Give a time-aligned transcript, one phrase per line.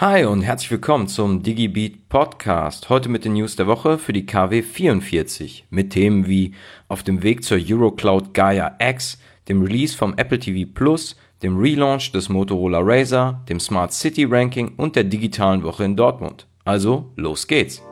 [0.00, 2.88] Hi und herzlich willkommen zum DigiBeat Podcast.
[2.88, 6.54] Heute mit den News der Woche für die KW 44 mit Themen wie
[6.88, 9.18] auf dem Weg zur Eurocloud Gaia X,
[9.50, 14.72] dem Release vom Apple TV Plus, dem Relaunch des Motorola Razer, dem Smart City Ranking
[14.78, 16.46] und der digitalen Woche in Dortmund.
[16.64, 17.82] Also, los geht's!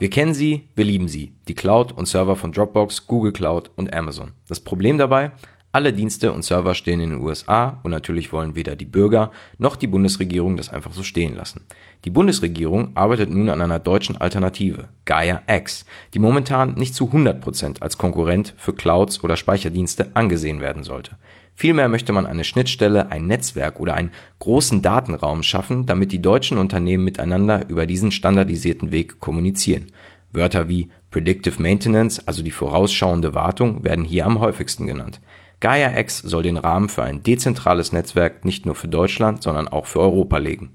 [0.00, 3.92] Wir kennen sie, wir lieben sie, die Cloud und Server von Dropbox, Google Cloud und
[3.92, 4.32] Amazon.
[4.48, 5.32] Das Problem dabei?
[5.72, 9.76] Alle Dienste und Server stehen in den USA und natürlich wollen weder die Bürger noch
[9.76, 11.60] die Bundesregierung das einfach so stehen lassen.
[12.04, 17.82] Die Bundesregierung arbeitet nun an einer deutschen Alternative, Gaia X, die momentan nicht zu 100%
[17.82, 21.16] als Konkurrent für Clouds oder Speicherdienste angesehen werden sollte.
[21.54, 26.58] Vielmehr möchte man eine Schnittstelle, ein Netzwerk oder einen großen Datenraum schaffen, damit die deutschen
[26.58, 29.92] Unternehmen miteinander über diesen standardisierten Weg kommunizieren.
[30.32, 35.20] Wörter wie Predictive Maintenance, also die vorausschauende Wartung, werden hier am häufigsten genannt.
[35.60, 39.84] Gaia X soll den Rahmen für ein dezentrales Netzwerk nicht nur für Deutschland, sondern auch
[39.84, 40.72] für Europa legen.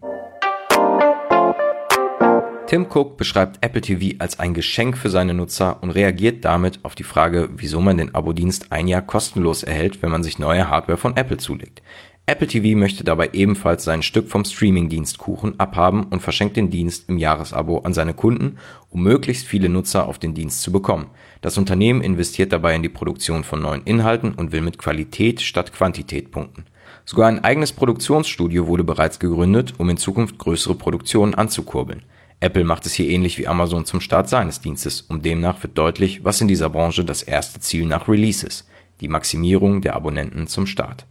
[2.68, 6.94] Tim Cook beschreibt Apple TV als ein Geschenk für seine Nutzer und reagiert damit auf
[6.94, 10.98] die Frage, wieso man den Abo-Dienst ein Jahr kostenlos erhält, wenn man sich neue Hardware
[10.98, 11.82] von Apple zulegt.
[12.28, 17.08] Apple TV möchte dabei ebenfalls sein Stück vom Streaming-Dienst Kuchen abhaben und verschenkt den Dienst
[17.08, 18.58] im Jahresabo an seine Kunden,
[18.90, 21.12] um möglichst viele Nutzer auf den Dienst zu bekommen.
[21.42, 25.72] Das Unternehmen investiert dabei in die Produktion von neuen Inhalten und will mit Qualität statt
[25.72, 26.66] Quantität punkten.
[27.06, 32.02] Sogar ein eigenes Produktionsstudio wurde bereits gegründet, um in Zukunft größere Produktionen anzukurbeln.
[32.40, 36.26] Apple macht es hier ähnlich wie Amazon zum Start seines Dienstes und demnach wird deutlich,
[36.26, 38.68] was in dieser Branche das erste Ziel nach Release ist,
[39.00, 41.06] die Maximierung der Abonnenten zum Start.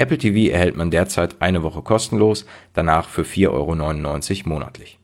[0.00, 3.50] Apple TV erhält man derzeit eine Woche kostenlos, danach für 4,99
[4.44, 5.00] Euro monatlich.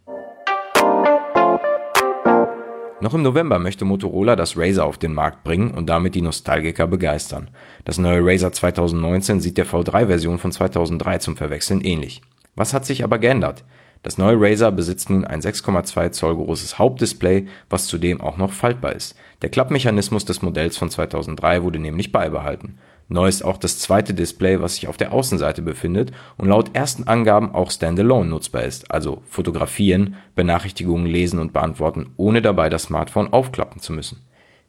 [3.00, 6.86] Noch im November möchte Motorola das Razer auf den Markt bringen und damit die Nostalgiker
[6.86, 7.50] begeistern.
[7.84, 12.22] Das neue Razer 2019 sieht der V3-Version von 2003 zum Verwechseln ähnlich.
[12.54, 13.64] Was hat sich aber geändert?
[14.04, 18.92] Das neue Razer besitzt nun ein 6,2 Zoll großes Hauptdisplay, was zudem auch noch faltbar
[18.92, 19.16] ist.
[19.42, 22.78] Der Klappmechanismus des Modells von 2003 wurde nämlich beibehalten.
[23.08, 27.04] Neu ist auch das zweite Display, was sich auf der Außenseite befindet und laut ersten
[27.04, 33.32] Angaben auch standalone nutzbar ist, also fotografieren, Benachrichtigungen lesen und beantworten, ohne dabei das Smartphone
[33.32, 34.22] aufklappen zu müssen.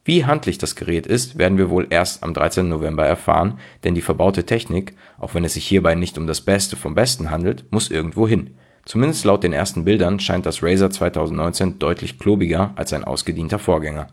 [0.04, 2.68] Wie handlich das Gerät ist, werden wir wohl erst am 13.
[2.68, 6.76] November erfahren, denn die verbaute Technik, auch wenn es sich hierbei nicht um das Beste
[6.76, 8.54] vom Besten handelt, muss irgendwo hin.
[8.84, 14.06] Zumindest laut den ersten Bildern scheint das Razer 2019 deutlich klobiger als ein ausgedienter Vorgänger.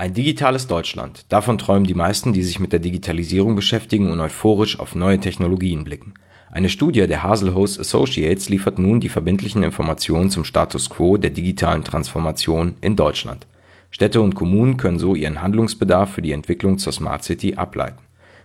[0.00, 1.24] Ein digitales Deutschland.
[1.28, 5.82] Davon träumen die meisten, die sich mit der Digitalisierung beschäftigen und euphorisch auf neue Technologien
[5.82, 6.14] blicken.
[6.52, 11.82] Eine Studie der Haselhouse Associates liefert nun die verbindlichen Informationen zum Status quo der digitalen
[11.82, 13.48] Transformation in Deutschland.
[13.90, 17.98] Städte und Kommunen können so ihren Handlungsbedarf für die Entwicklung zur Smart City ableiten.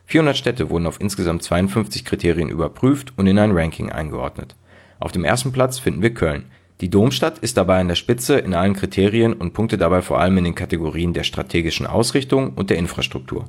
[0.08, 4.56] 400 Städte wurden auf insgesamt 52 Kriterien überprüft und in ein Ranking eingeordnet.
[5.00, 6.46] Auf dem ersten Platz finden wir Köln.
[6.84, 10.40] Die Domstadt ist dabei an der Spitze in allen Kriterien und punktet dabei vor allem
[10.40, 13.46] in den Kategorien der strategischen Ausrichtung und der Infrastruktur.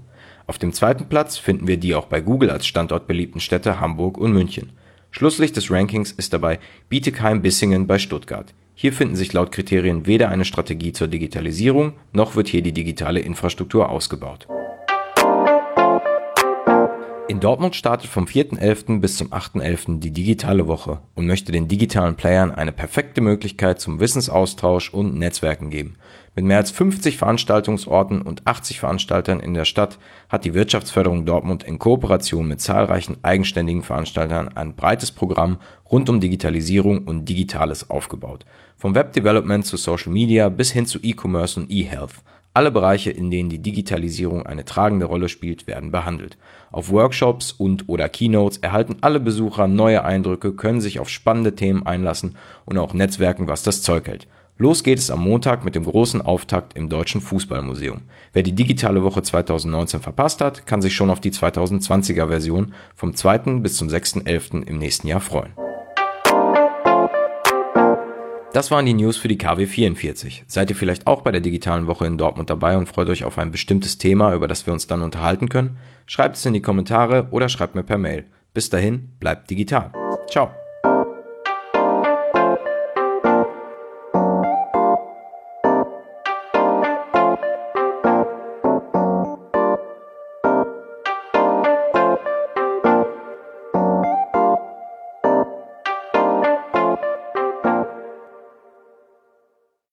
[0.46, 4.18] Auf dem zweiten Platz finden wir die auch bei Google als Standort beliebten Städte Hamburg
[4.18, 4.70] und München.
[5.10, 8.54] Schlusslicht des Rankings ist dabei Bietigheim-Bissingen bei Stuttgart.
[8.76, 13.18] Hier finden sich laut Kriterien weder eine Strategie zur Digitalisierung, noch wird hier die digitale
[13.18, 14.46] Infrastruktur ausgebaut
[17.26, 19.00] in Dortmund startet vom 4.11.
[19.00, 20.00] bis zum 8.11.
[20.00, 25.70] die digitale Woche und möchte den digitalen Playern eine perfekte Möglichkeit zum Wissensaustausch und Netzwerken
[25.70, 25.96] geben.
[26.36, 29.98] Mit mehr als 50 Veranstaltungsorten und 80 Veranstaltern in der Stadt
[30.28, 35.58] hat die Wirtschaftsförderung Dortmund in Kooperation mit zahlreichen eigenständigen Veranstaltern ein breites Programm
[35.90, 38.44] rund um Digitalisierung und Digitales aufgebaut.
[38.76, 42.22] Vom Webdevelopment zu Social Media bis hin zu E-Commerce und E-Health.
[42.56, 46.38] Alle Bereiche, in denen die Digitalisierung eine tragende Rolle spielt, werden behandelt.
[46.70, 52.36] Auf Workshops und/oder Keynotes erhalten alle Besucher neue Eindrücke, können sich auf spannende Themen einlassen
[52.64, 54.28] und auch netzwerken, was das Zeug hält.
[54.56, 58.02] Los geht es am Montag mit dem großen Auftakt im Deutschen Fußballmuseum.
[58.32, 63.16] Wer die digitale Woche 2019 verpasst hat, kann sich schon auf die 2020er Version vom
[63.16, 63.38] 2.
[63.62, 64.64] bis zum 6.11.
[64.64, 65.63] im nächsten Jahr freuen.
[68.54, 70.44] Das waren die News für die KW 44.
[70.46, 73.36] Seid ihr vielleicht auch bei der digitalen Woche in Dortmund dabei und freut euch auf
[73.36, 75.76] ein bestimmtes Thema, über das wir uns dann unterhalten können?
[76.06, 78.26] Schreibt es in die Kommentare oder schreibt mir per Mail.
[78.52, 79.90] Bis dahin, bleibt digital.
[80.30, 80.52] Ciao.